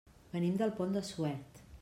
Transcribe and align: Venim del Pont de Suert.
Venim 0.31 0.55
del 0.61 0.73
Pont 0.81 0.97
de 0.99 1.05
Suert. 1.11 1.63